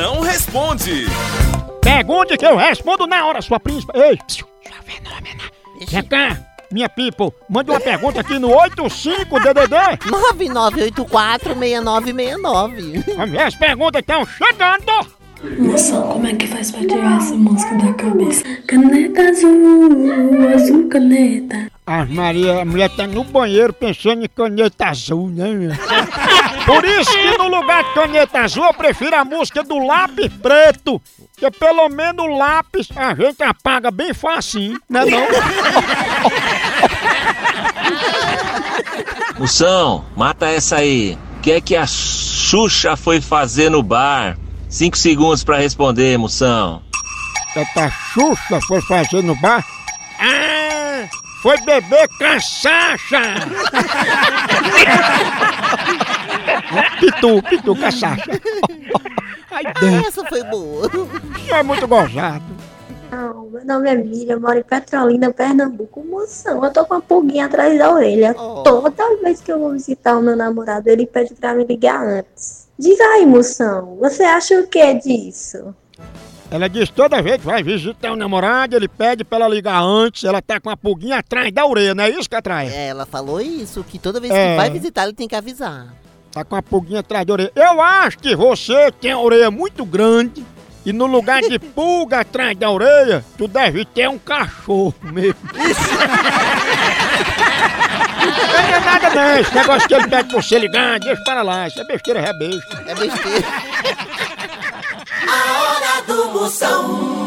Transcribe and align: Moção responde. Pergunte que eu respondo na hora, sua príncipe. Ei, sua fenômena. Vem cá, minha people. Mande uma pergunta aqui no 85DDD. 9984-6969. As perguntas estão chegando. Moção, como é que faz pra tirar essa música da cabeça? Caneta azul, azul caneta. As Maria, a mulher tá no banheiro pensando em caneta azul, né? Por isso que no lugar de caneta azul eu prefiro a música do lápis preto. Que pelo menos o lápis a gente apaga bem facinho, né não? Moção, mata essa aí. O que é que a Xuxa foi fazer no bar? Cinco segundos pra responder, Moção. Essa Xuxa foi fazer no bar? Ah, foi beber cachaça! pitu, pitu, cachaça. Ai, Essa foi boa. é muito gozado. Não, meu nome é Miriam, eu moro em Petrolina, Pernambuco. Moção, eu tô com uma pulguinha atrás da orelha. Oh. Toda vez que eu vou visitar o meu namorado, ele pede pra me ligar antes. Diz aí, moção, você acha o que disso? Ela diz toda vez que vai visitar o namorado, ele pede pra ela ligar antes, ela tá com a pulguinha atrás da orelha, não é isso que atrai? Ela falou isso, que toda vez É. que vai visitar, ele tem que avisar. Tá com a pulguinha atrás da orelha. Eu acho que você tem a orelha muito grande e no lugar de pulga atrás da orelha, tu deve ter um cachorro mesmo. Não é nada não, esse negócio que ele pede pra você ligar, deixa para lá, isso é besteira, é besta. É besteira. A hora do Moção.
Moção 0.00 0.20
responde. 0.20 1.04
Pergunte 1.82 2.38
que 2.38 2.46
eu 2.46 2.56
respondo 2.56 3.06
na 3.06 3.26
hora, 3.26 3.42
sua 3.42 3.60
príncipe. 3.60 3.92
Ei, 3.94 4.18
sua 4.26 4.48
fenômena. 4.82 5.42
Vem 5.86 6.02
cá, 6.04 6.38
minha 6.72 6.88
people. 6.88 7.30
Mande 7.50 7.70
uma 7.70 7.78
pergunta 7.78 8.22
aqui 8.22 8.38
no 8.38 8.48
85DDD. 8.48 9.98
9984-6969. 11.04 13.40
As 13.46 13.54
perguntas 13.54 14.00
estão 14.00 14.24
chegando. 14.24 15.19
Moção, 15.42 16.02
como 16.02 16.26
é 16.26 16.34
que 16.34 16.46
faz 16.46 16.70
pra 16.70 16.80
tirar 16.80 17.16
essa 17.16 17.34
música 17.34 17.74
da 17.76 17.94
cabeça? 17.94 18.44
Caneta 18.66 19.22
azul, 19.22 20.48
azul 20.54 20.88
caneta. 20.88 21.70
As 21.86 22.10
Maria, 22.10 22.60
a 22.60 22.64
mulher 22.64 22.90
tá 22.90 23.06
no 23.06 23.24
banheiro 23.24 23.72
pensando 23.72 24.22
em 24.22 24.28
caneta 24.28 24.86
azul, 24.86 25.30
né? 25.30 25.46
Por 26.66 26.84
isso 26.84 27.10
que 27.10 27.38
no 27.38 27.48
lugar 27.48 27.82
de 27.84 27.94
caneta 27.94 28.40
azul 28.40 28.64
eu 28.64 28.74
prefiro 28.74 29.16
a 29.16 29.24
música 29.24 29.62
do 29.62 29.78
lápis 29.78 30.30
preto. 30.42 31.00
Que 31.38 31.50
pelo 31.50 31.88
menos 31.88 32.22
o 32.22 32.36
lápis 32.36 32.88
a 32.94 33.14
gente 33.14 33.42
apaga 33.42 33.90
bem 33.90 34.12
facinho, 34.12 34.78
né 34.90 35.06
não? 35.06 35.26
Moção, 39.38 40.04
mata 40.14 40.46
essa 40.50 40.76
aí. 40.76 41.16
O 41.38 41.40
que 41.40 41.52
é 41.52 41.60
que 41.62 41.74
a 41.74 41.86
Xuxa 41.86 42.94
foi 42.94 43.22
fazer 43.22 43.70
no 43.70 43.82
bar? 43.82 44.36
Cinco 44.70 44.96
segundos 44.96 45.42
pra 45.44 45.58
responder, 45.58 46.16
Moção. 46.16 46.82
Essa 47.56 47.90
Xuxa 47.90 48.60
foi 48.66 48.80
fazer 48.82 49.22
no 49.22 49.34
bar? 49.40 49.64
Ah, 50.20 51.08
foi 51.42 51.58
beber 51.62 52.08
cachaça! 52.18 53.20
pitu, 57.00 57.42
pitu, 57.42 57.74
cachaça. 57.76 58.22
Ai, 59.50 59.64
Essa 60.06 60.24
foi 60.26 60.44
boa. 60.44 60.88
é 61.48 61.62
muito 61.64 61.88
gozado. 61.88 62.44
Não, 63.10 63.50
meu 63.50 63.64
nome 63.64 63.90
é 63.90 63.94
Miriam, 63.96 64.34
eu 64.34 64.40
moro 64.40 64.58
em 64.58 64.62
Petrolina, 64.62 65.32
Pernambuco. 65.32 66.04
Moção, 66.04 66.64
eu 66.64 66.72
tô 66.72 66.84
com 66.84 66.94
uma 66.94 67.00
pulguinha 67.00 67.46
atrás 67.46 67.76
da 67.78 67.92
orelha. 67.92 68.34
Oh. 68.38 68.62
Toda 68.62 69.16
vez 69.22 69.40
que 69.40 69.50
eu 69.50 69.58
vou 69.58 69.72
visitar 69.72 70.16
o 70.16 70.22
meu 70.22 70.36
namorado, 70.36 70.88
ele 70.88 71.06
pede 71.06 71.34
pra 71.34 71.54
me 71.54 71.64
ligar 71.64 72.00
antes. 72.06 72.68
Diz 72.78 73.00
aí, 73.00 73.26
moção, 73.26 73.96
você 74.00 74.22
acha 74.22 74.60
o 74.60 74.66
que 74.66 74.94
disso? 74.94 75.74
Ela 76.50 76.68
diz 76.68 76.88
toda 76.90 77.22
vez 77.22 77.36
que 77.36 77.46
vai 77.46 77.62
visitar 77.62 78.10
o 78.12 78.16
namorado, 78.16 78.74
ele 78.74 78.88
pede 78.88 79.22
pra 79.22 79.38
ela 79.38 79.48
ligar 79.48 79.80
antes, 79.82 80.24
ela 80.24 80.42
tá 80.42 80.58
com 80.58 80.70
a 80.70 80.76
pulguinha 80.76 81.18
atrás 81.18 81.52
da 81.52 81.64
orelha, 81.64 81.94
não 81.94 82.04
é 82.04 82.10
isso 82.10 82.28
que 82.28 82.34
atrai? 82.34 82.72
Ela 82.74 83.06
falou 83.06 83.40
isso, 83.40 83.84
que 83.84 83.98
toda 83.98 84.18
vez 84.18 84.32
É. 84.32 84.52
que 84.52 84.56
vai 84.56 84.70
visitar, 84.70 85.04
ele 85.04 85.12
tem 85.12 85.28
que 85.28 85.36
avisar. 85.36 85.94
Tá 86.32 86.44
com 86.44 86.56
a 86.56 86.62
pulguinha 86.62 87.00
atrás 87.00 87.26
da 87.26 87.32
orelha. 87.32 87.52
Eu 87.54 87.80
acho 87.80 88.18
que 88.18 88.34
você 88.36 88.90
tem 89.00 89.10
a 89.12 89.18
orelha 89.18 89.50
muito 89.50 89.84
grande 89.84 90.44
e 90.84 90.92
no 90.92 91.06
lugar 91.06 91.42
de 91.42 91.58
pulga 91.58 92.20
atrás 92.20 92.56
da 92.56 92.70
orelha, 92.70 93.24
tu 93.36 93.46
deve 93.46 93.84
ter 93.84 94.08
um 94.08 94.18
cachorro 94.18 94.94
mesmo. 95.02 95.36
Não 98.22 98.76
é 98.76 98.80
nada 98.80 99.10
não, 99.10 99.38
esse 99.38 99.54
negócio 99.54 99.88
que 99.88 99.94
ele 99.94 100.08
pede 100.08 100.28
pra 100.28 100.42
você 100.42 100.58
ligar, 100.58 101.00
deixa 101.00 101.22
para 101.24 101.42
lá, 101.42 101.68
isso 101.68 101.80
é 101.80 101.84
besteira, 101.84 102.20
é 102.20 102.32
besta. 102.32 102.84
É 102.86 102.94
besteira. 102.94 103.46
A 105.28 105.62
hora 105.62 106.02
do 106.06 106.30
Moção. 106.32 107.19